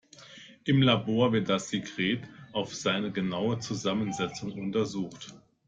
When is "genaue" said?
3.11-3.59